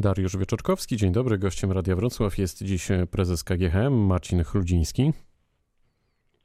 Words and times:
Dariusz 0.00 0.36
Wieczorkowski, 0.36 0.96
dzień 0.96 1.12
dobry. 1.12 1.38
Gościem 1.38 1.72
Radia 1.72 1.96
Wrocław 1.96 2.38
jest 2.38 2.62
dziś 2.62 2.88
prezes 3.10 3.44
KGHM 3.44 3.92
Marcin 3.92 4.44
Chludziński. 4.44 5.12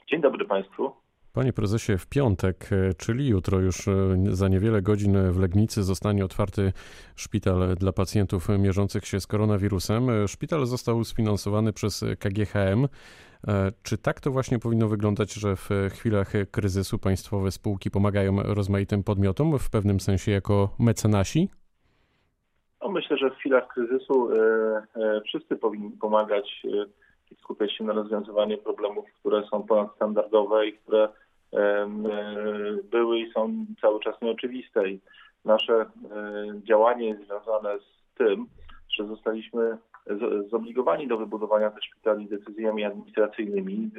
Dzień 0.10 0.22
dobry 0.22 0.46
Państwu. 0.46 0.92
Panie 1.34 1.54
prezesie, 1.54 1.98
w 1.98 2.08
piątek, 2.08 2.70
czyli 2.98 3.28
jutro, 3.28 3.60
już 3.60 3.86
za 4.30 4.48
niewiele 4.48 4.82
godzin 4.82 5.32
w 5.32 5.40
Legnicy 5.40 5.84
zostanie 5.84 6.26
otwarty 6.26 6.74
szpital 7.16 7.76
dla 7.76 7.92
pacjentów 7.92 8.48
mierzących 8.60 9.06
się 9.06 9.20
z 9.20 9.28
koronawirusem. 9.28 10.28
Szpital 10.28 10.66
został 10.66 11.04
sfinansowany 11.04 11.74
przez 11.74 12.06
KGHM. 12.20 12.88
Czy 13.84 13.98
tak 13.98 14.22
to 14.22 14.32
właśnie 14.32 14.60
powinno 14.60 14.88
wyglądać, 14.88 15.34
że 15.34 15.56
w 15.56 15.70
chwilach 15.92 16.34
kryzysu 16.52 17.00
państwowe 17.00 17.52
spółki 17.52 17.92
pomagają 17.92 18.44
rozmaitym 18.44 19.04
podmiotom, 19.04 19.60
w 19.60 19.70
pewnym 19.70 20.00
sensie 20.00 20.32
jako 20.32 20.76
mecenasi? 20.80 21.50
No 22.86 22.92
myślę, 22.92 23.18
że 23.18 23.30
w 23.30 23.36
chwilach 23.36 23.68
kryzysu 23.68 24.30
e, 24.32 24.38
e, 24.96 25.22
wszyscy 25.22 25.56
powinni 25.56 25.92
pomagać 25.92 26.66
e, 26.66 26.86
i 27.32 27.36
skupiać 27.36 27.78
się 27.78 27.84
na 27.84 27.94
rozwiązywaniu 27.94 28.58
problemów, 28.58 29.06
które 29.20 29.44
są 29.52 29.64
ponadstandardowe 29.64 30.68
i 30.68 30.74
które 30.74 31.10
były 32.92 33.20
i 33.20 33.32
są 33.32 33.66
cały 33.82 34.00
czas 34.00 34.22
nieoczywiste. 34.22 34.90
I 34.90 35.00
nasze 35.46 35.86
działanie 36.64 37.10
jest 37.10 37.26
związane 37.26 37.80
z 37.80 38.18
tym, 38.18 38.46
że 38.90 39.08
zostaliśmy 39.08 39.78
zobligowani 40.52 41.08
do 41.08 41.18
wybudowania 41.18 41.72
tych 41.72 41.84
szpitali 41.84 42.28
decyzjami 42.28 42.84
administracyjnymi. 42.86 43.90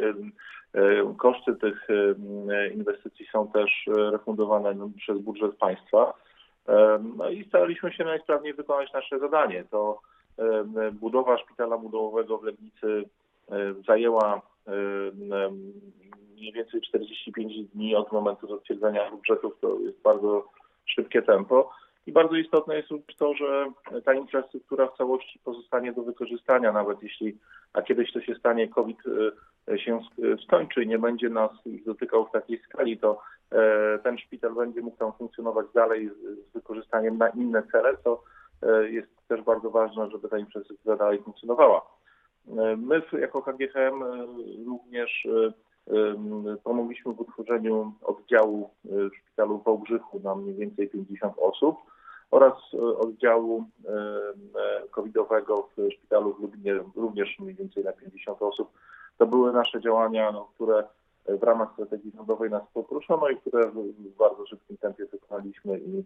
Koszty 1.19 1.57
tych 1.57 1.89
inwestycji 2.75 3.27
są 3.33 3.49
też 3.49 3.71
refundowane 3.87 4.91
przez 4.97 5.19
budżet 5.19 5.57
państwa. 5.57 6.13
No 7.17 7.31
i 7.31 7.45
staraliśmy 7.45 7.93
się 7.93 8.05
najsprawniej 8.05 8.55
wykonać 8.55 8.93
nasze 8.93 9.19
zadanie. 9.19 9.65
To 9.71 10.01
budowa 10.93 11.39
szpitala 11.39 11.79
budowowego 11.79 12.39
w 12.39 12.45
Legnicy 12.45 13.05
zajęła 13.87 14.43
mniej 16.35 16.53
więcej 16.53 16.81
45 16.81 17.65
dni 17.75 17.97
od 17.97 18.13
momentu 18.13 18.49
zatwierdzenia 18.49 19.11
budżetów. 19.11 19.53
To 19.61 19.79
jest 19.79 20.03
bardzo 20.03 20.49
szybkie 20.87 21.23
tempo. 21.23 21.71
I 22.07 22.13
bardzo 22.13 22.37
istotne 22.37 22.77
jest 22.77 22.89
to, 23.19 23.35
że 23.35 23.67
ta 24.05 24.15
infrastruktura 24.15 24.87
w 24.87 24.97
całości 24.97 25.39
pozostanie 25.45 25.93
do 25.93 26.03
wykorzystania, 26.03 26.73
nawet 26.73 27.03
jeśli, 27.03 27.37
a 27.73 27.83
kiedyś 27.83 28.13
to 28.13 28.21
się 28.21 28.35
stanie, 28.35 28.69
COVID 28.69 28.99
się 29.77 30.01
skończy 30.45 30.83
i 30.83 30.87
nie 30.87 30.99
będzie 30.99 31.29
nas 31.29 31.51
dotykał 31.87 32.27
w 32.27 32.33
takiej 32.33 32.59
skali, 32.59 32.99
to 32.99 33.21
E, 33.36 33.36
ten 34.03 34.19
szpital 34.19 34.55
będzie 34.55 34.81
mógł 34.81 34.97
tam 34.97 35.13
funkcjonować 35.13 35.67
dalej 35.75 36.11
z 36.51 36.53
wykorzystaniem 36.55 37.19
na 37.19 37.29
inne 37.29 37.63
cele, 37.73 37.97
co 38.05 38.23
e, 38.63 38.91
jest 38.91 39.09
też 39.29 39.43
bardzo 39.43 39.71
ważne, 39.71 40.11
żeby 40.11 40.29
ta 40.29 40.39
infrastruktura 40.39 40.97
dalej 40.97 41.23
funkcjonowała. 41.23 41.87
E, 42.49 42.77
my 42.77 43.03
jako 43.21 43.43
KGHM 43.43 44.05
również 44.67 45.29
pomogliśmy 46.65 47.13
w 47.13 47.21
utworzeniu 47.21 47.93
oddziału 48.03 48.71
w 48.85 49.17
szpitalu 49.17 49.59
w 49.59 49.65
Wałbrzychu 49.65 50.21
na 50.21 50.35
mniej 50.35 50.55
więcej 50.55 50.89
50 50.89 51.35
osób 51.39 51.77
oraz 52.31 52.53
oddziału 52.99 53.65
covidowego 54.91 55.69
w 55.77 55.93
szpitalu 55.93 56.35
w 56.35 56.41
Lublinie 56.41 56.81
również 56.97 57.39
mniej 57.39 57.55
więcej 57.55 57.85
na 57.85 57.93
50 57.93 58.43
osób. 58.43 58.71
To 59.19 59.27
były 59.27 59.53
nasze 59.53 59.81
działania, 59.81 60.33
no, 60.33 60.49
które 60.55 60.85
w 61.29 61.43
ramach 61.43 61.73
strategii 61.73 62.13
rządowej 62.17 62.51
nas 62.51 62.63
poproszono 62.75 63.29
i 63.29 63.37
które 63.37 63.71
w 63.71 64.17
bardzo 64.19 64.47
szybkim 64.47 64.77
tempie 64.77 65.07
wykonaliśmy 65.07 65.79
i, 65.79 66.05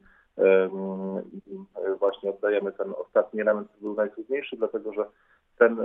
i 1.46 1.58
właśnie 1.98 2.30
oddajemy 2.30 2.72
ten 2.72 2.92
ostatni 3.06 3.40
element, 3.40 3.68
który 3.68 3.82
był 3.82 3.94
najtrudniejszy, 3.94 4.56
dlatego 4.56 4.92
że 4.92 5.04
ten 5.58 5.76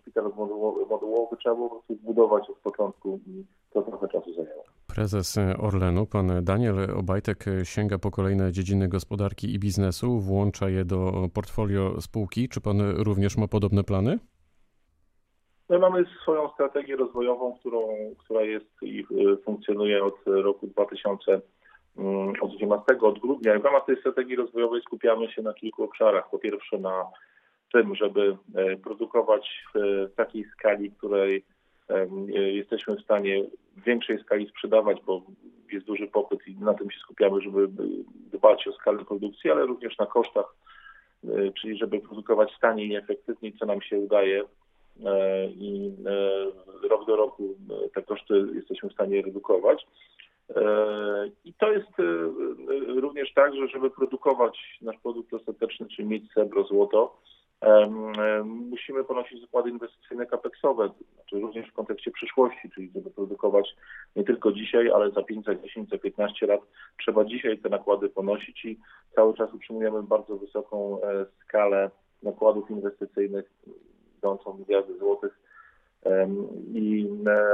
szpital 0.00 0.32
modułowy, 0.36 0.86
modułowy 0.86 1.36
trzeba 1.36 1.54
było 1.54 1.68
po 1.68 1.74
prostu 1.74 1.94
zbudować 1.94 2.50
od 2.50 2.56
początku 2.56 3.20
i 3.26 3.44
to 3.70 3.82
trochę 3.82 4.08
czasu 4.08 4.34
zajęło. 4.34 4.64
Prezes 4.94 5.38
Orlenu, 5.58 6.06
pan 6.06 6.44
Daniel 6.44 6.76
Obajtek, 6.96 7.44
sięga 7.62 7.98
po 7.98 8.10
kolejne 8.10 8.52
dziedziny 8.52 8.88
gospodarki 8.88 9.54
i 9.54 9.58
biznesu, 9.58 10.18
włącza 10.18 10.68
je 10.68 10.84
do 10.84 11.28
portfolio 11.34 12.00
spółki. 12.00 12.48
Czy 12.48 12.60
pan 12.60 12.80
również 12.80 13.36
ma 13.36 13.48
podobne 13.48 13.84
plany? 13.84 14.18
My 15.70 15.78
mamy 15.78 16.04
swoją 16.22 16.48
strategię 16.48 16.96
rozwojową, 16.96 17.56
którą, 17.60 17.88
która 18.18 18.42
jest 18.42 18.82
i 18.82 19.00
y, 19.00 19.36
funkcjonuje 19.44 20.04
od 20.04 20.14
roku 20.26 20.66
2000, 20.66 21.40
mm, 21.98 22.32
od 22.40 22.56
12, 22.56 22.84
od 23.00 23.18
grudnia. 23.18 23.56
I 23.56 23.60
w 23.60 23.64
ramach 23.64 23.84
tej 23.86 23.96
strategii 23.96 24.36
rozwojowej 24.36 24.82
skupiamy 24.82 25.32
się 25.32 25.42
na 25.42 25.54
kilku 25.54 25.84
obszarach. 25.84 26.30
Po 26.30 26.38
pierwsze 26.38 26.78
na 26.78 27.06
tym, 27.72 27.94
żeby 27.94 28.36
e, 28.54 28.76
produkować 28.76 29.64
w 29.74 30.08
takiej 30.16 30.44
skali, 30.44 30.90
której 30.90 31.44
e, 31.88 32.06
jesteśmy 32.34 32.96
w 32.96 33.02
stanie 33.02 33.44
w 33.76 33.84
większej 33.84 34.18
skali 34.18 34.48
sprzedawać, 34.48 34.98
bo 35.06 35.22
jest 35.72 35.86
duży 35.86 36.06
popyt 36.06 36.48
i 36.48 36.56
na 36.56 36.74
tym 36.74 36.90
się 36.90 36.98
skupiamy, 37.00 37.40
żeby 37.40 37.68
dbać 38.32 38.68
o 38.68 38.72
skalę 38.72 39.04
produkcji, 39.04 39.50
ale 39.50 39.66
również 39.66 39.98
na 39.98 40.06
kosztach, 40.06 40.54
e, 41.24 41.52
czyli 41.60 41.78
żeby 41.78 42.00
produkować 42.00 42.58
taniej 42.60 42.88
i 42.88 42.96
efektywniej, 42.96 43.52
co 43.58 43.66
nam 43.66 43.82
się 43.82 43.98
udaje 43.98 44.44
i 45.48 45.92
e, 46.82 46.88
rok 46.88 47.06
do 47.06 47.16
roku 47.16 47.56
e, 47.84 47.88
te 47.88 48.02
koszty 48.02 48.46
jesteśmy 48.54 48.88
w 48.88 48.92
stanie 48.92 49.22
redukować. 49.22 49.86
I 51.44 51.54
to 51.54 51.72
jest 51.72 51.88
również 52.86 53.32
tak, 53.34 53.54
że 53.54 53.68
żeby 53.68 53.90
produkować 53.90 54.78
nasz 54.82 54.96
produkt 55.02 55.34
ostateczny, 55.34 55.86
czyli 55.88 56.08
mieć 56.08 56.32
srebro, 56.32 56.64
złoto, 56.64 57.16
musimy 58.44 59.04
ponosić 59.04 59.40
zakłady 59.40 59.70
inwestycyjne 59.70 60.26
kapeksowe, 60.26 60.90
znaczy 61.14 61.40
również 61.40 61.68
w 61.68 61.72
kontekście 61.72 62.10
przyszłości, 62.10 62.70
czyli 62.74 62.90
żeby 62.94 63.10
produkować 63.10 63.76
nie 64.16 64.24
tylko 64.24 64.52
dzisiaj, 64.52 64.90
ale 64.90 65.10
za 65.10 65.22
5, 65.22 65.46
za 65.46 65.54
10, 65.54 65.90
za 65.90 65.98
15 65.98 66.46
lat 66.46 66.60
trzeba 67.02 67.24
dzisiaj 67.24 67.58
te 67.58 67.68
nakłady 67.68 68.08
ponosić 68.08 68.64
i 68.64 68.78
cały 69.14 69.34
czas 69.34 69.54
utrzymujemy 69.54 70.02
bardzo 70.02 70.36
wysoką 70.36 71.00
skalę 71.44 71.90
nakładów 72.22 72.70
inwestycyjnych 72.70 73.44
idącą 74.20 74.56
miliardy 74.58 74.98
złotych 74.98 75.40
i 76.74 77.08
e, 77.26 77.44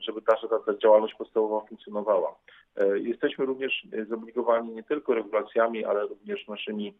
żeby 0.00 0.20
nasza 0.28 0.48
ta 0.48 0.78
działalność 0.78 1.14
podstawowa 1.14 1.66
funkcjonowała. 1.66 2.34
E, 2.76 2.98
jesteśmy 2.98 3.46
również 3.46 3.86
zobligowani 4.08 4.74
nie 4.74 4.82
tylko 4.82 5.14
regulacjami, 5.14 5.84
ale 5.84 6.06
również 6.06 6.48
naszymi 6.48 6.94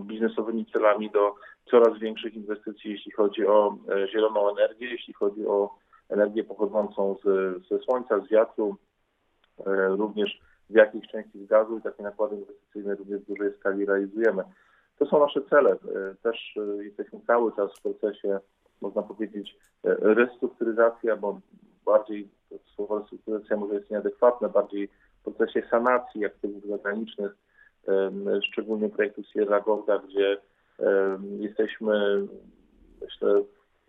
biznesowymi 0.00 0.66
celami 0.66 1.10
do 1.10 1.34
coraz 1.70 1.98
większych 1.98 2.34
inwestycji, 2.34 2.90
jeśli 2.90 3.12
chodzi 3.12 3.46
o 3.46 3.76
e, 3.88 4.08
zieloną 4.08 4.50
energię, 4.50 4.90
jeśli 4.90 5.14
chodzi 5.14 5.46
o 5.46 5.74
energię 6.08 6.44
pochodzącą 6.44 7.16
z, 7.24 7.26
ze 7.68 7.78
słońca, 7.78 8.20
z 8.20 8.28
wiatru, 8.28 8.76
również 9.88 10.40
z 10.70 10.74
jakiejś 10.74 11.08
części 11.08 11.44
z 11.44 11.46
gazu 11.46 11.78
i 11.78 11.82
takie 11.82 12.02
nakłady 12.02 12.36
inwestycyjne 12.36 12.94
również 12.94 13.20
w 13.20 13.26
dużej 13.26 13.52
skali 13.58 13.86
realizujemy. 13.86 14.42
To 14.98 15.06
są 15.06 15.20
nasze 15.20 15.40
cele. 15.42 15.70
E, 15.72 16.14
też 16.22 16.56
e, 16.56 16.84
jesteśmy 16.84 17.20
cały 17.26 17.52
czas 17.56 17.70
w 17.78 17.82
procesie, 17.82 18.38
można 18.80 19.02
powiedzieć, 19.02 19.56
e, 19.84 19.96
restrukturyzacji, 20.00 21.10
albo 21.10 21.40
bardziej 21.84 22.28
słowo 22.74 22.98
restrukturyzacja 22.98 23.56
może 23.56 23.74
jest 23.74 23.90
nieadekwatne, 23.90 24.48
bardziej 24.48 24.88
w 25.20 25.22
procesie 25.22 25.62
sanacji 25.70 26.24
aktywów 26.24 26.66
zagranicznych, 26.66 27.36
szczególnie 28.42 28.88
projektu 28.88 29.22
Sierra 29.32 29.60
Gorda, 29.60 29.98
gdzie 29.98 30.38
jesteśmy, 31.38 32.26
myślę, 33.02 33.42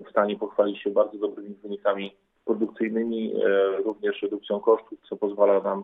w 0.06 0.10
stanie 0.10 0.38
pochwalić 0.38 0.82
się 0.82 0.90
bardzo 0.90 1.18
dobrymi 1.18 1.56
wynikami 1.64 2.16
produkcyjnymi, 2.46 3.34
również 3.86 4.22
redukcją 4.22 4.60
kosztów, 4.60 5.00
co 5.10 5.16
pozwala 5.16 5.60
nam 5.60 5.84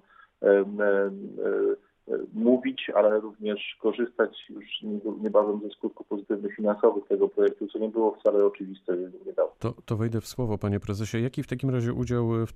mówić, 2.69 2.89
ale 2.95 3.19
również 3.19 3.77
korzystać 3.79 4.45
już 4.49 4.65
niebawem 5.21 5.59
ze 5.63 5.69
skutków 5.69 6.07
pozytywnych 6.07 6.55
finansowych 6.55 7.07
tego 7.07 7.27
projektu, 7.27 7.67
co 7.67 7.79
nie 7.79 7.89
było 7.89 8.15
wcale 8.15 8.45
oczywiste 8.45 8.97
niedawno. 9.25 9.53
To, 9.59 9.73
to 9.85 9.97
wejdę 9.97 10.21
w 10.21 10.27
słowo, 10.27 10.57
panie 10.57 10.79
prezesie. 10.79 11.17
Jaki 11.21 11.43
w 11.43 11.47
takim 11.47 11.69
razie 11.69 11.93
udział 11.93 12.29
w, 12.45 12.51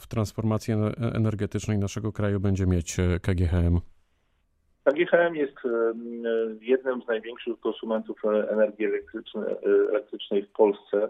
w 0.00 0.06
transformacji 0.06 0.74
energetycznej 1.14 1.78
naszego 1.78 2.12
kraju 2.12 2.40
będzie 2.40 2.66
mieć 2.66 3.00
e, 3.00 3.20
KGHM? 3.20 3.80
KGHM 4.84 5.34
jest 5.34 5.56
e, 5.64 5.94
jednym 6.60 7.02
z 7.02 7.06
największych 7.06 7.60
konsumentów 7.60 8.22
energii 8.50 8.86
elektrycznej, 9.90 10.42
w 10.42 10.52
Polsce. 10.52 11.08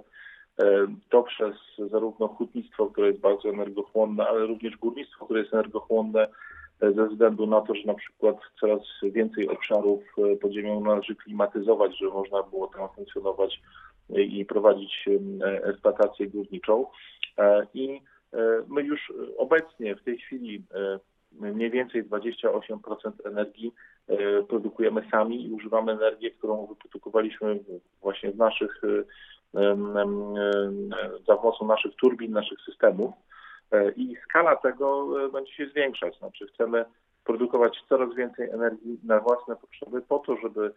E, 0.60 0.86
to 1.10 1.22
przez 1.22 1.54
zarówno 1.90 2.28
hutnictwo, 2.28 2.86
które 2.86 3.08
jest 3.08 3.20
bardzo 3.20 3.48
energochłonne, 3.48 4.26
ale 4.28 4.46
również 4.46 4.76
górnictwo, 4.76 5.24
które 5.24 5.40
jest 5.40 5.54
energochłonne, 5.54 6.28
ze 6.80 7.08
względu 7.08 7.46
na 7.46 7.60
to, 7.60 7.74
że 7.74 7.82
na 7.84 7.94
przykład 7.94 8.36
coraz 8.60 8.80
więcej 9.02 9.48
obszarów 9.48 10.00
e, 10.18 10.36
podziemią 10.36 10.80
należy 10.80 11.14
klimatyzować, 11.16 11.98
żeby 11.98 12.12
można 12.12 12.42
było 12.42 12.66
tam 12.66 12.88
funkcjonować 12.88 13.60
i 14.10 14.44
prowadzić 14.44 15.04
e, 15.42 15.64
eksploatację 15.64 16.26
górniczą. 16.26 16.86
E, 17.38 17.66
I 17.74 18.00
my 18.68 18.82
już 18.82 19.12
obecnie 19.36 19.96
w 19.96 20.02
tej 20.02 20.18
chwili 20.18 20.62
mniej 21.32 21.70
więcej 21.70 22.04
28% 22.04 23.12
energii 23.24 23.74
produkujemy 24.48 25.02
sami 25.10 25.46
i 25.46 25.52
używamy 25.52 25.92
energię, 25.92 26.30
którą 26.30 26.66
wyprodukowaliśmy 26.66 27.60
właśnie 28.02 28.32
z 28.32 28.36
naszych, 28.36 28.82
za 31.26 31.36
pomocą 31.36 31.66
naszych 31.66 31.94
turbin, 31.96 32.32
naszych 32.32 32.58
systemów. 32.60 33.14
I 33.96 34.16
skala 34.24 34.56
tego 34.56 35.08
będzie 35.32 35.52
się 35.52 35.66
zwiększać. 35.66 36.18
Znaczy 36.18 36.46
chcemy 36.46 36.84
produkować 37.24 37.78
coraz 37.88 38.14
więcej 38.14 38.50
energii 38.50 38.98
na 39.04 39.20
własne 39.20 39.56
potrzeby 39.56 40.02
po 40.02 40.18
to, 40.18 40.36
żeby 40.36 40.72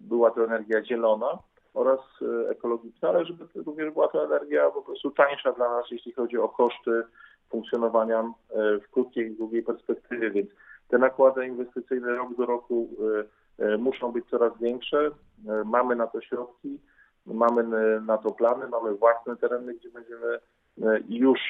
była 0.00 0.30
to 0.30 0.44
energia 0.44 0.84
zielona, 0.84 1.38
oraz 1.74 2.00
e, 2.22 2.50
ekologiczna, 2.50 3.08
ale 3.08 3.24
żeby 3.24 3.46
również 3.54 3.92
była 3.92 4.08
to 4.08 4.24
energia 4.24 4.70
po 4.70 4.82
prostu 4.82 5.10
tańsza 5.10 5.52
dla 5.52 5.70
nas, 5.70 5.84
jeśli 5.90 6.12
chodzi 6.12 6.38
o 6.38 6.48
koszty 6.48 7.02
funkcjonowania 7.50 8.20
e, 8.20 8.78
w 8.78 8.90
krótkiej 8.90 9.32
i 9.32 9.36
długiej 9.36 9.62
perspektywie, 9.62 10.30
więc 10.30 10.50
te 10.88 10.98
nakłady 10.98 11.46
inwestycyjne 11.46 12.14
rok 12.14 12.36
do 12.36 12.46
roku 12.46 12.88
e, 13.58 13.78
muszą 13.78 14.12
być 14.12 14.24
coraz 14.30 14.52
większe. 14.60 15.10
Mamy 15.64 15.96
na 15.96 16.06
to 16.06 16.20
środki, 16.20 16.78
mamy 17.26 17.64
na 18.00 18.18
to 18.18 18.30
plany, 18.30 18.68
mamy 18.68 18.94
własne 18.94 19.36
tereny, 19.36 19.74
gdzie 19.74 19.90
będziemy 19.90 20.38
i 21.08 21.16
już 21.16 21.40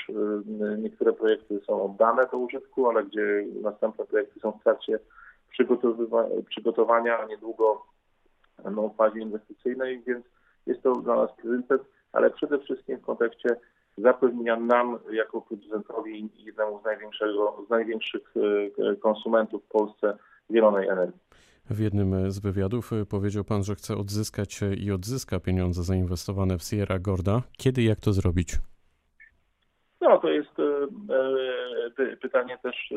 niektóre 0.79 1.13
projekty 1.13 1.61
są 1.67 1.85
oddane 1.85 2.27
do 2.33 2.39
użytku, 2.39 2.89
ale 2.89 3.05
gdzie 3.05 3.45
następne 3.63 4.05
projekty 4.05 4.41
są 4.41 4.53
w 4.53 4.63
trakcie 4.63 4.99
przygotowania, 6.49 7.19
a 7.19 7.27
niedługo 7.27 7.83
no, 8.65 8.95
fazie 8.99 9.21
inwestycyjnej, 9.21 10.03
więc 10.07 10.25
jest 10.67 10.83
to 10.83 10.93
dla 10.93 11.17
nas 11.17 11.31
priorytet, 11.37 11.83
ale 12.13 12.31
przede 12.31 12.59
wszystkim 12.59 12.99
w 12.99 13.05
kontekście 13.05 13.57
zapewnienia 13.99 14.57
nam 14.57 14.99
jako 15.13 15.41
producentowi 15.41 16.31
jednemu 16.37 16.81
z, 16.81 16.85
największego, 16.85 17.65
z 17.67 17.71
największych 17.71 18.35
e, 18.93 18.97
konsumentów 18.97 19.63
w 19.65 19.69
Polsce 19.69 20.19
zielonej 20.51 20.89
energii. 20.89 21.21
W 21.71 21.79
jednym 21.79 22.31
z 22.31 22.39
wywiadów 22.39 22.91
powiedział 23.09 23.45
pan, 23.45 23.65
że 23.65 23.75
chce 23.75 23.97
odzyskać 23.97 24.61
i 24.79 24.93
odzyska 24.93 25.41
pieniądze 25.41 25.83
zainwestowane 25.83 26.59
w 26.59 26.63
Sierra 26.63 26.99
Gorda. 26.99 27.43
Kiedy 27.59 27.83
jak 27.83 28.01
to 28.01 28.13
zrobić? 28.13 28.59
No, 30.05 30.19
to 30.19 30.29
jest 30.29 30.59
e, 30.59 30.63
e, 32.13 32.17
pytanie 32.17 32.59
też, 32.63 32.93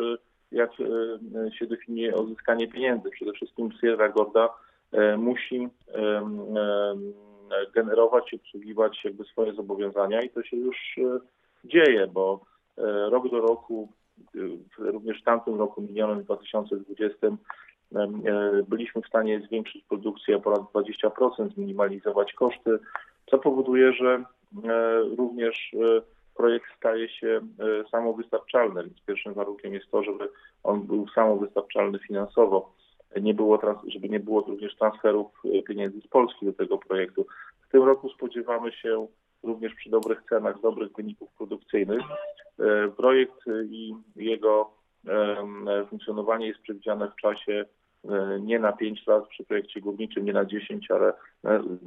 jak 0.51 0.71
się 1.59 1.65
definiuje 1.67 2.15
odzyskanie 2.15 2.67
pieniędzy. 2.67 3.09
Przede 3.09 3.33
wszystkim 3.33 3.71
Sierra 3.81 4.09
Gorda 4.09 4.49
E, 4.91 5.17
musi 5.17 5.69
generować 7.75 8.33
i 8.33 8.35
obsługiwać 8.35 9.03
jakby 9.03 9.23
swoje 9.23 9.53
zobowiązania 9.53 10.21
i 10.21 10.29
to 10.29 10.43
się 10.43 10.57
już 10.57 10.77
e, 10.97 11.19
dzieje, 11.63 12.07
bo 12.07 12.39
e, 12.77 13.09
rok 13.09 13.31
do 13.31 13.41
roku, 13.41 13.91
również 14.77 15.21
w 15.21 15.23
tamtym 15.23 15.59
roku 15.59 15.81
minionym 15.81 16.23
2020 16.23 17.27
byliśmy 18.67 19.01
w 19.01 19.07
stanie 19.07 19.41
zwiększyć 19.41 19.83
produkcję 19.89 20.37
o 20.37 20.39
ponad 20.39 20.61
20%, 20.61 21.53
zminimalizować 21.53 22.33
koszty, 22.33 22.79
co 23.31 23.37
powoduje, 23.37 23.93
że 23.93 24.23
również 25.17 25.75
projekt 26.37 26.65
staje 26.77 27.09
się 27.09 27.41
samowystarczalny, 27.91 28.83
więc 28.83 29.01
pierwszym 29.05 29.33
warunkiem 29.33 29.73
jest 29.73 29.91
to, 29.91 30.03
żeby 30.03 30.29
on 30.63 30.83
był 30.83 31.07
samowystarczalny 31.07 31.99
finansowo 31.99 32.77
nie 33.21 33.33
było, 33.33 33.59
żeby 33.87 34.09
nie 34.09 34.19
było 34.19 34.41
również 34.41 34.75
transferów 34.75 35.27
e, 35.45 35.61
pieniędzy 35.61 36.01
z 36.01 36.07
Polski 36.07 36.45
do 36.45 36.53
tego 36.53 36.77
projektu. 36.77 37.25
W 37.67 37.71
tym 37.71 37.83
roku 37.83 38.09
spodziewamy 38.09 38.71
się 38.71 39.07
również 39.43 39.73
przy 39.73 39.89
dobrych 39.89 40.23
cenach, 40.29 40.61
dobrych 40.61 40.91
wyników 40.93 41.29
produkcyjnych. 41.37 42.01
E, 42.59 42.87
projekt 42.87 43.45
i 43.69 43.93
jego 44.15 44.77
funkcjonowanie 45.89 46.47
jest 46.47 46.59
przewidziane 46.59 47.11
w 47.11 47.21
czasie 47.21 47.65
e, 48.09 48.39
nie 48.41 48.59
na 48.59 48.73
5 48.73 49.07
lat 49.07 49.27
przy 49.27 49.43
projekcie 49.43 49.81
górniczym, 49.81 50.25
nie 50.25 50.33
na 50.33 50.45
10, 50.45 50.91
ale 50.91 51.13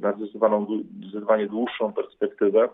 na 0.00 0.12
zdecydowaną, 0.12 0.66
zdecydowanie 0.98 1.46
dłuższą 1.46 1.92
perspektywę. 1.92 2.68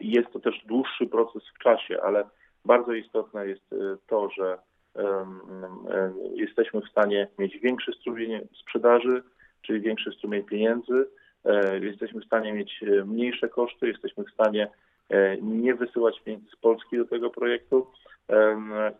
I 0.00 0.10
jest 0.10 0.32
to 0.32 0.40
też 0.40 0.64
dłuższy 0.66 1.06
proces 1.06 1.42
w 1.54 1.58
czasie, 1.58 2.02
ale 2.02 2.24
bardzo 2.64 2.92
istotne 2.92 3.48
jest 3.48 3.74
to, 4.06 4.30
że 4.30 4.58
jesteśmy 6.34 6.80
w 6.80 6.88
stanie 6.88 7.28
mieć 7.38 7.58
większy 7.58 7.92
strumień 7.92 8.40
sprzedaży, 8.60 9.22
czyli 9.62 9.80
większy 9.80 10.12
strumień 10.12 10.42
pieniędzy, 10.42 11.06
e, 11.44 11.78
jesteśmy 11.78 12.20
w 12.20 12.24
stanie 12.24 12.52
mieć 12.52 12.82
e, 12.82 13.04
mniejsze 13.04 13.48
koszty, 13.48 13.88
jesteśmy 13.88 14.24
w 14.24 14.30
stanie 14.30 14.68
e, 15.10 15.36
nie 15.36 15.74
wysyłać 15.74 16.20
pieniędzy 16.20 16.50
z 16.50 16.56
Polski 16.56 16.96
do 16.96 17.04
tego 17.04 17.30
projektu 17.30 17.86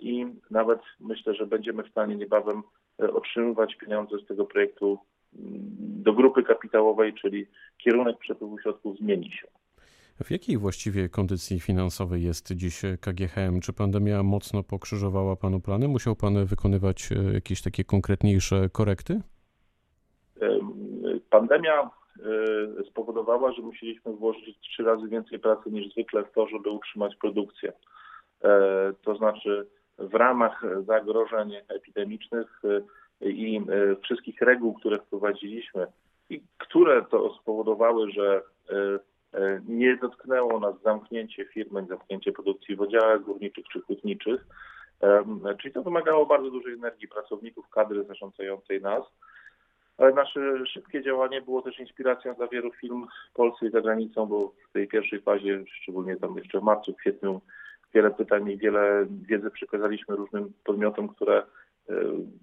i 0.01 0.27
nawet 0.51 0.81
myślę, 1.01 1.35
że 1.35 1.47
będziemy 1.47 1.83
w 1.83 1.91
stanie 1.91 2.17
niebawem 2.17 2.63
otrzymywać 2.99 3.75
pieniądze 3.75 4.19
z 4.19 4.27
tego 4.27 4.45
projektu 4.45 4.99
mm, 5.39 5.53
do 6.03 6.13
grupy 6.13 6.43
kapitałowej, 6.43 7.15
czyli 7.15 7.47
kierunek 7.79 8.19
przepływu 8.19 8.59
środków 8.59 8.99
zmieni 8.99 9.33
się. 9.33 9.49
W 10.23 10.31
jakiej 10.31 10.59
właściwie 10.59 11.09
kondycji 11.09 11.61
finansowej 11.61 12.23
jest 12.23 12.53
dziś 12.53 12.83
KGHM? 13.01 13.61
Czy 13.61 13.73
pandemia 13.73 14.23
mocno 14.23 14.63
pokrzyżowała 14.63 15.37
Panu 15.37 15.61
plany? 15.61 15.89
Musiał 15.89 16.17
Pan 16.17 16.47
wykonywać 16.47 17.13
e, 17.13 17.35
jakieś 17.35 17.63
takie 17.63 17.85
konkretniejsze 17.85 18.69
korekty? 18.73 19.21
Pandemia 21.31 21.83
e, 21.83 22.85
spowodowała, 22.91 23.53
że 23.53 23.63
musieliśmy 23.63 24.13
włożyć 24.13 24.59
trzy 24.61 24.83
razy 24.83 25.09
więcej 25.09 25.39
pracy 25.39 25.71
niż 25.71 25.93
zwykle 25.93 26.25
w 26.25 26.33
to, 26.33 26.47
żeby 26.47 26.71
utrzymać 26.71 27.17
produkcję. 27.17 27.73
E, 28.45 28.93
to 29.03 29.17
znaczy 29.17 29.67
w 29.99 30.15
ramach 30.15 30.63
zagrożeń 30.87 31.53
epidemicznych 31.69 32.63
i 33.21 33.61
wszystkich 34.03 34.41
reguł, 34.41 34.75
które 34.75 34.99
wprowadziliśmy 34.99 35.87
i 36.31 36.43
które 36.59 37.05
to 37.11 37.35
spowodowały, 37.35 38.11
że 38.11 38.43
nie 39.69 39.97
dotknęło 39.97 40.61
nas 40.61 40.75
zamknięcie 40.83 41.45
firmy, 41.45 41.87
zamknięcie 41.89 42.33
produkcji 42.33 42.77
w 42.77 42.81
oddziałach 42.81 43.23
górniczych 43.23 43.65
czy 43.73 43.81
hutniczych, 43.81 44.47
czyli 45.61 45.75
to 45.75 45.83
wymagało 45.83 46.27
bardzo 46.27 46.51
dużej 46.51 46.75
energii 46.75 47.09
pracowników, 47.09 47.69
kadry 47.69 48.05
zarządzającej 48.05 48.83
nas. 48.83 49.03
Ale 49.99 50.13
nasze 50.13 50.67
szybkie 50.67 51.03
działanie 51.03 51.43
było 51.43 51.63
też 51.63 51.79
inspiracją 51.79 52.35
dla 52.35 52.47
wielu 52.47 52.73
firm 52.73 53.07
w 53.31 53.35
Polsce 53.35 53.67
i 53.67 53.71
za 53.71 53.81
granicą, 53.81 54.27
bo 54.27 54.53
w 54.71 54.73
tej 54.73 54.89
pierwszej 54.89 55.21
fazie, 55.21 55.65
szczególnie 55.83 56.17
tam 56.17 56.37
jeszcze 56.37 56.61
w 56.61 56.63
marcu, 56.63 56.95
kwietniu, 56.95 57.41
wiele 57.95 58.11
pytań 58.11 58.51
i 58.51 58.57
wiele 58.57 59.07
wiedzy 59.29 59.51
przekazaliśmy 59.51 60.17
różnym 60.17 60.53
podmiotom, 60.65 61.09
które 61.09 61.39
e, 61.39 61.95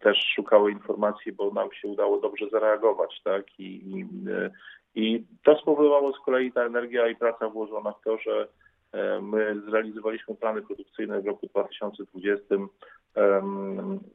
też 0.02 0.18
szukały 0.36 0.72
informacji, 0.72 1.32
bo 1.32 1.52
nam 1.52 1.70
się 1.74 1.88
udało 1.88 2.20
dobrze 2.20 2.50
zareagować, 2.50 3.22
tak? 3.24 3.60
I, 3.60 3.66
i 3.66 4.02
e, 4.32 4.52
i 4.96 5.26
to 5.44 5.58
spowodowało 5.58 6.14
z 6.14 6.20
kolei 6.26 6.52
ta 6.52 6.64
energia 6.64 7.08
i 7.08 7.16
praca 7.16 7.50
włożona 7.50 7.92
w 7.92 8.04
to, 8.04 8.18
że 8.18 8.48
e, 8.92 9.22
my 9.22 9.62
zrealizowaliśmy 9.70 10.36
plany 10.36 10.62
produkcyjne 10.62 11.22
w 11.22 11.26
roku 11.26 11.48
2020 11.48 12.56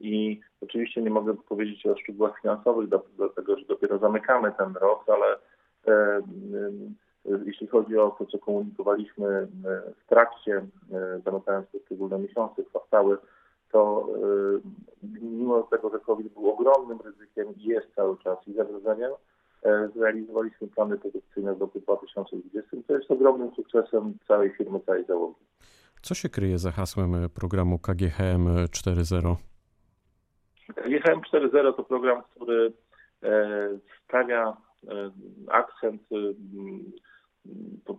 i 0.00 0.40
oczywiście 0.60 1.02
nie 1.02 1.10
mogę 1.10 1.34
powiedzieć 1.34 1.86
o 1.86 1.96
szczegółach 1.96 2.40
finansowych, 2.40 2.88
dlatego 3.16 3.58
że 3.58 3.64
dopiero 3.64 3.98
zamykamy 3.98 4.52
ten 4.58 4.74
rok, 4.74 5.04
ale 5.08 5.36
e, 5.86 6.22
jeśli 7.46 7.66
chodzi 7.66 7.98
o 7.98 8.16
to, 8.18 8.26
co 8.26 8.38
komunikowaliśmy 8.38 9.28
e, 9.28 9.48
w 10.04 10.06
trakcie, 10.08 10.66
zamykając 11.24 11.66
poszczególne 11.66 12.18
miesiące, 12.18 12.64
kwartały, 12.64 13.18
to 13.72 14.08
mimo 15.22 15.62
tego, 15.62 15.90
że 15.90 15.98
COVID 16.00 16.32
był 16.32 16.50
ogromnym 16.50 16.98
ryzykiem 17.04 17.54
i 17.56 17.64
jest 17.64 17.94
cały 17.94 18.18
czas 18.18 18.38
i 18.46 18.52
zagrożeniem, 18.52 19.10
E, 19.10 19.35
zrealizowaliśmy 19.94 20.68
plany 20.68 20.98
produkcyjne 20.98 21.54
w 21.54 21.60
roku 21.60 21.80
2020. 21.80 22.76
To 22.86 22.96
jest 22.96 23.10
ogromnym 23.10 23.54
sukcesem 23.54 24.14
całej 24.28 24.50
firmy, 24.50 24.80
całej 24.80 25.04
załogi. 25.04 25.40
Co 26.02 26.14
się 26.14 26.28
kryje 26.28 26.58
za 26.58 26.70
hasłem 26.70 27.28
programu 27.34 27.78
KGHM 27.78 28.46
4.0? 28.46 29.36
KGHM 30.74 31.20
4.0 31.20 31.76
to 31.76 31.84
program, 31.84 32.22
który 32.30 32.72
e, 33.22 33.68
stawia 34.04 34.56
e, 34.88 35.10
akcent, 35.48 36.02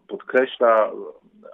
podkreśla, 0.07 0.91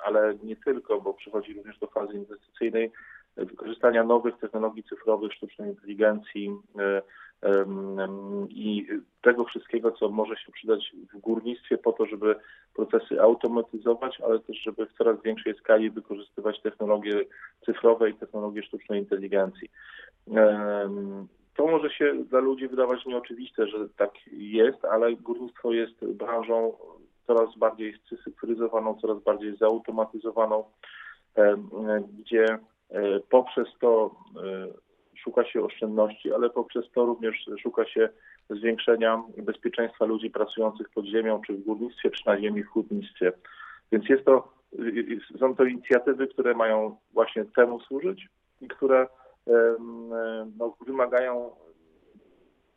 ale 0.05 0.35
nie 0.43 0.55
tylko, 0.55 1.01
bo 1.01 1.13
przychodzi 1.13 1.53
również 1.53 1.79
do 1.79 1.87
fazy 1.87 2.13
inwestycyjnej, 2.13 2.91
wykorzystania 3.37 4.03
nowych 4.03 4.37
technologii 4.37 4.83
cyfrowych, 4.83 5.33
sztucznej 5.33 5.69
inteligencji, 5.69 6.57
i 8.49 8.87
tego 9.21 9.45
wszystkiego, 9.45 9.91
co 9.91 10.09
może 10.09 10.35
się 10.35 10.51
przydać 10.51 10.91
w 11.13 11.19
górnictwie 11.19 11.77
po 11.77 11.91
to, 11.91 12.05
żeby 12.05 12.35
procesy 12.75 13.21
automatyzować, 13.21 14.21
ale 14.21 14.39
też, 14.39 14.57
żeby 14.57 14.85
w 14.85 14.93
coraz 14.93 15.21
większej 15.21 15.55
skali 15.55 15.89
wykorzystywać 15.89 16.61
technologie 16.61 17.25
cyfrowe 17.65 18.09
i 18.09 18.13
technologie 18.13 18.63
sztucznej 18.63 18.99
inteligencji. 18.99 19.69
To 21.55 21.67
może 21.67 21.89
się 21.89 22.13
dla 22.29 22.39
ludzi 22.39 22.67
wydawać 22.67 23.05
nieoczywiste, 23.05 23.67
że 23.67 23.89
tak 23.97 24.11
jest, 24.31 24.85
ale 24.85 25.15
górnictwo 25.15 25.73
jest 25.73 26.05
branżą 26.05 26.73
coraz 27.27 27.57
bardziej 27.57 27.93
scyfryzowaną, 28.05 28.97
coraz 29.01 29.23
bardziej 29.23 29.57
zautomatyzowaną, 29.57 30.63
gdzie 32.19 32.45
e, 32.89 33.19
poprzez 33.29 33.67
to 33.79 34.15
e, 34.43 34.67
szuka 35.23 35.45
się 35.45 35.65
oszczędności, 35.65 36.33
ale 36.33 36.49
poprzez 36.49 36.85
to 36.91 37.05
również 37.05 37.49
szuka 37.59 37.85
się 37.85 38.09
zwiększenia 38.49 39.23
bezpieczeństwa 39.37 40.05
ludzi 40.05 40.29
pracujących 40.29 40.89
pod 40.89 41.05
ziemią, 41.05 41.41
czy 41.47 41.53
w 41.53 41.63
górnictwie, 41.63 42.11
czy 42.11 42.25
na 42.25 42.41
ziemi 42.41 42.63
w 42.63 42.67
hutnictwie. 42.67 43.31
Więc 43.91 44.09
jest 44.09 44.25
to, 44.25 44.53
są 45.39 45.55
to 45.55 45.65
inicjatywy, 45.65 46.27
które 46.27 46.53
mają 46.53 46.97
właśnie 47.13 47.45
temu 47.45 47.79
służyć 47.79 48.29
i 48.61 48.67
które 48.67 49.07
no, 50.57 50.75
wymagają, 50.87 51.51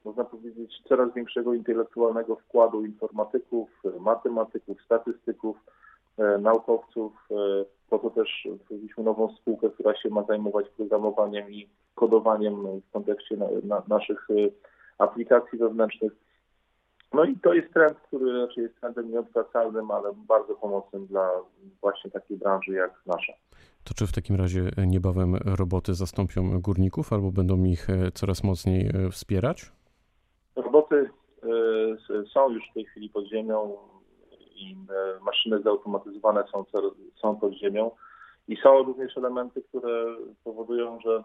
można 0.04 0.24
powiedzieć, 0.24 0.82
coraz 0.88 1.14
większego 1.14 1.54
intelektualnego 1.54 2.36
wkładu 2.36 2.84
informatyków, 2.84 3.68
matematyków, 4.00 4.82
statystyków, 4.82 5.56
e, 6.18 6.38
naukowców. 6.38 7.12
E, 7.30 7.64
po 7.90 7.98
to 7.98 8.10
też 8.10 8.48
wprowadziliśmy 8.64 9.04
nową 9.04 9.34
spółkę, 9.34 9.70
która 9.70 9.96
się 9.96 10.08
ma 10.08 10.22
zajmować 10.22 10.68
programowaniem 10.68 11.52
i 11.52 11.68
kodowaniem 11.96 12.80
w 12.80 12.92
kontekście 12.92 13.36
na, 13.36 13.46
na 13.64 13.82
naszych 13.88 14.28
e, 14.30 14.34
aplikacji 14.98 15.58
wewnętrznych. 15.58 16.12
No 17.12 17.24
i 17.24 17.36
to 17.36 17.54
jest 17.54 17.72
trend, 17.74 17.98
który 18.06 18.46
raczej 18.46 18.64
jest 18.64 18.80
trendem 18.80 19.10
nieodwracalnym, 19.10 19.90
ale 19.90 20.12
bardzo 20.28 20.54
pomocnym 20.54 21.06
dla 21.06 21.30
właśnie 21.80 22.10
takiej 22.10 22.36
branży 22.36 22.72
jak 22.72 23.00
nasza. 23.06 23.32
To 23.84 23.94
czy 23.94 24.06
w 24.06 24.12
takim 24.12 24.36
razie 24.36 24.70
niebawem 24.86 25.36
roboty 25.36 25.94
zastąpią 25.94 26.60
górników 26.60 27.12
albo 27.12 27.32
będą 27.32 27.64
ich 27.64 27.90
e, 27.90 28.10
coraz 28.12 28.44
mocniej 28.44 28.86
e, 28.86 29.10
wspierać? 29.10 29.72
Roboty 30.56 31.10
e, 31.42 32.26
są 32.34 32.50
już 32.50 32.70
w 32.70 32.74
tej 32.74 32.84
chwili 32.84 33.10
pod 33.10 33.26
ziemią 33.26 33.76
i 34.54 34.76
maszyny 35.22 35.62
zautomatyzowane 35.62 36.44
są, 36.52 36.64
są 37.22 37.36
pod 37.36 37.52
ziemią 37.52 37.90
i 38.48 38.56
są 38.56 38.82
również 38.82 39.16
elementy, 39.16 39.62
które 39.62 40.16
powodują, 40.44 41.00
że 41.00 41.22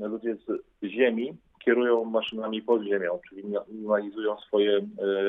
ludzie 0.00 0.36
z 0.36 0.86
ziemi 0.86 1.36
kierują 1.64 2.04
maszynami 2.04 2.62
pod 2.62 2.82
ziemią, 2.82 3.18
czyli 3.28 3.42
minimalizują 3.68 4.36
swoje 4.36 4.80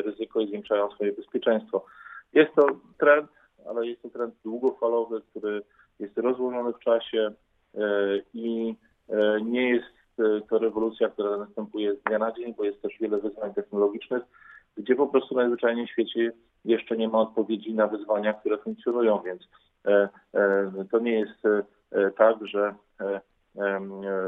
ryzyko 0.05 0.39
i 0.39 0.47
zwiększają 0.47 0.91
swoje 0.91 1.13
bezpieczeństwo. 1.13 1.85
Jest 2.33 2.55
to 2.55 2.67
trend, 2.97 3.29
ale 3.69 3.87
jest 3.87 4.01
to 4.01 4.09
trend 4.09 4.35
długofalowy, 4.43 5.21
który 5.21 5.63
jest 5.99 6.17
rozłożony 6.17 6.73
w 6.73 6.79
czasie 6.79 7.31
e, 7.75 7.81
i 8.33 8.75
e, 9.09 9.41
nie 9.41 9.69
jest 9.69 10.19
e, 10.19 10.41
to 10.49 10.59
rewolucja, 10.59 11.09
która 11.09 11.37
następuje 11.37 11.95
z 11.95 12.03
dnia 12.03 12.19
na 12.19 12.31
dzień, 12.31 12.53
bo 12.57 12.63
jest 12.63 12.81
też 12.81 12.93
wiele 12.99 13.17
wyzwań 13.17 13.53
technologicznych, 13.53 14.23
gdzie 14.77 14.95
po 14.95 15.07
prostu 15.07 15.35
najzwyczajniej 15.35 15.87
w 15.87 15.91
świecie 15.91 16.31
jeszcze 16.65 16.97
nie 16.97 17.07
ma 17.07 17.19
odpowiedzi 17.19 17.73
na 17.73 17.87
wyzwania, 17.87 18.33
które 18.33 18.57
funkcjonują, 18.57 19.21
więc 19.25 19.41
to 20.91 20.99
nie 20.99 21.19
jest 21.19 21.43
tak, 22.17 22.47
że 22.47 22.75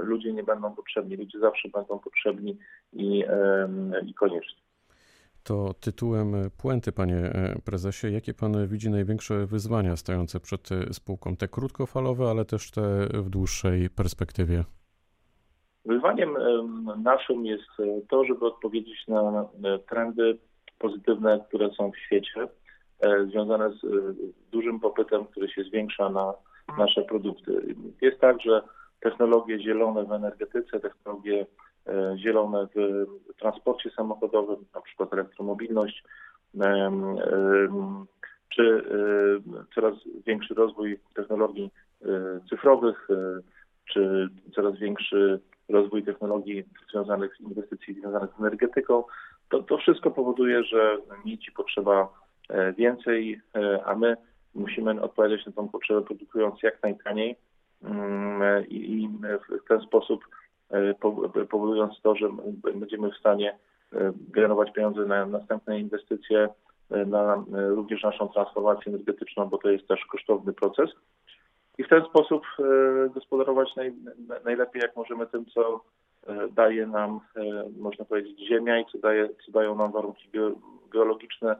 ludzie 0.03 0.33
nie 0.33 0.43
będą 0.43 0.75
potrzebni, 0.75 1.15
ludzie 1.15 1.39
zawsze 1.39 1.69
będą 1.69 1.99
potrzebni 1.99 2.57
i, 2.93 3.23
i 4.05 4.13
konieczni 4.13 4.61
to 5.43 5.73
tytułem 5.73 6.33
puenty, 6.61 6.91
panie 6.91 7.15
e, 7.15 7.55
prezesie. 7.65 8.07
Jakie 8.07 8.33
pan 8.33 8.67
widzi 8.67 8.89
największe 8.89 9.45
wyzwania 9.45 9.95
stojące 9.95 10.39
przed 10.39 10.69
spółką? 10.91 11.35
Te 11.35 11.47
krótkofalowe, 11.47 12.29
ale 12.29 12.45
też 12.45 12.71
te 12.71 12.81
w 13.13 13.29
dłuższej 13.29 13.89
perspektywie? 13.89 14.63
Wyzwaniem 15.85 16.37
naszym 17.03 17.45
jest 17.45 17.79
e, 17.79 18.01
to, 18.09 18.25
żeby 18.25 18.45
odpowiedzieć 18.45 19.07
na 19.07 19.45
trendy 19.89 20.37
pozytywne, 20.79 21.45
które 21.47 21.69
są 21.69 21.91
w 21.91 21.97
świecie, 21.97 22.47
e, 22.99 23.25
związane 23.25 23.69
z 23.69 23.81
dużym 24.51 24.79
popytem, 24.79 25.25
który 25.25 25.49
się 25.49 25.63
zwiększa 25.63 26.09
na 26.09 26.33
nasze 26.77 27.01
produkty. 27.01 27.75
Jest 28.01 28.19
tak, 28.19 28.41
że 28.41 28.61
technologie 29.01 29.59
zielone 29.59 30.05
w 30.05 30.11
energetyce, 30.11 30.79
technologie 30.79 31.45
E, 31.87 32.17
zielone 32.17 32.67
w 32.75 33.05
transporcie 33.39 33.89
samochodowym, 33.89 34.65
na 34.75 34.81
przykład 34.81 35.13
elektromobilność, 35.13 36.03
czy 38.49 38.63
e, 38.63 39.63
coraz 39.75 39.93
większy 40.25 40.53
rozwój 40.53 40.99
technologii 41.15 41.71
e, 42.01 42.07
cyfrowych, 42.49 43.07
czy 43.93 44.29
coraz 44.55 44.79
większy 44.79 45.39
rozwój 45.69 46.03
technologii 46.03 46.63
związanych 46.89 47.35
z 47.35 47.39
inwestycji 47.39 47.93
związanych 47.93 48.29
z 48.37 48.39
energetyką, 48.39 49.03
to, 49.49 49.63
to 49.63 49.77
wszystko 49.77 50.11
powoduje, 50.11 50.63
że 50.63 50.97
nici 51.25 51.51
potrzeba 51.51 52.09
więcej, 52.77 53.41
a 53.85 53.95
my 53.95 54.17
musimy 54.55 55.01
odpowiadać 55.01 55.45
na 55.45 55.51
tą 55.51 55.69
potrzebę 55.69 56.01
produkując 56.01 56.63
jak 56.63 56.83
najtaniej 56.83 57.35
i 58.69 59.09
w 59.65 59.67
ten 59.67 59.81
sposób 59.81 60.23
E, 60.71 60.93
powodując 61.49 62.01
to, 62.01 62.15
że 62.15 62.29
będziemy 62.79 63.11
w 63.11 63.17
stanie 63.17 63.57
e, 63.93 64.13
generować 64.29 64.71
pieniądze 64.71 65.05
na 65.05 65.25
następne 65.25 65.79
inwestycje, 65.79 66.49
e, 66.91 67.05
na 67.05 67.43
również 67.49 68.03
naszą 68.03 68.27
transformację 68.27 68.93
energetyczną, 68.93 69.45
bo 69.45 69.57
to 69.57 69.69
jest 69.69 69.87
też 69.87 70.05
kosztowny 70.05 70.53
proces. 70.53 70.89
I 71.77 71.83
w 71.83 71.89
ten 71.89 72.05
sposób 72.05 72.43
gospodarować 73.13 73.75
naj, 73.75 73.93
najlepiej, 74.45 74.81
jak 74.81 74.95
możemy 74.95 75.27
tym, 75.27 75.45
co 75.45 75.83
daje 76.51 76.87
nam, 76.87 77.19
można 77.79 78.05
powiedzieć, 78.05 78.47
ziemia 78.47 78.79
i 78.79 78.85
co, 78.85 78.97
daje, 78.97 79.29
co 79.45 79.51
dają 79.51 79.75
nam 79.75 79.91
warunki 79.91 80.29
geologiczne, 80.91 81.55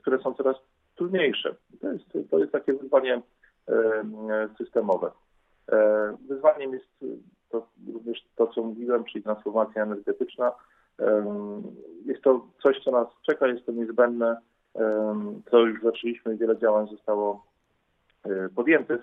które 0.00 0.18
są 0.18 0.34
coraz 0.34 0.56
trudniejsze. 0.96 1.54
To 1.80 1.92
jest, 1.92 2.30
to 2.30 2.38
jest 2.38 2.52
takie 2.52 2.72
wyzwanie 2.72 3.22
systemowe. 4.58 5.10
Wyzwaniem 6.28 6.72
jest 6.72 7.04
to 7.50 7.66
również 7.92 8.24
to, 8.36 8.46
co 8.46 8.62
mówiłem, 8.62 9.04
czyli 9.04 9.24
transformacja 9.24 9.82
energetyczna. 9.82 10.52
Jest 12.04 12.22
to 12.22 12.46
coś, 12.62 12.84
co 12.84 12.90
nas 12.90 13.06
czeka, 13.26 13.46
jest 13.46 13.66
to 13.66 13.72
niezbędne, 13.72 14.36
co 15.50 15.58
już 15.58 15.82
zaczęliśmy, 15.82 16.36
wiele 16.36 16.58
działań 16.58 16.88
zostało 16.88 17.46
e, 18.24 18.48
podjętych, 18.48 19.00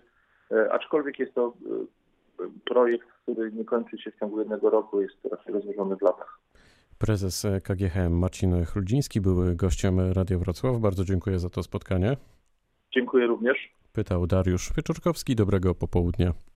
e, 0.51 0.74
aczkolwiek 0.74 1.20
jest 1.20 1.34
to 1.34 1.53
e, 2.39 2.43
projekt, 2.65 3.08
który 3.22 3.51
nie 3.51 3.65
kończy 3.65 3.98
się 3.98 4.12
w 4.12 4.20
ciągu 4.20 4.39
jednego 4.39 4.70
roku, 4.70 5.01
jest 5.01 5.25
raczej 5.32 5.53
rozłożony 5.53 5.96
w 5.96 6.01
latach. 6.01 6.39
Prezes 6.98 7.48
KGHM 7.63 8.20
Marcin 8.20 8.65
Chludziński 8.65 9.22
był 9.22 9.36
gościem 9.55 10.12
Radia 10.13 10.38
Wrocław. 10.38 10.79
Bardzo 10.79 11.03
dziękuję 11.03 11.39
za 11.39 11.50
to 11.50 11.63
spotkanie. 11.63 12.17
Dziękuję 12.91 13.27
również. 13.27 13.74
Pytał 13.95 14.27
Dariusz 14.27 14.73
Wieczorkowski. 14.77 15.35
Dobrego 15.35 15.75
popołudnia. 15.75 16.33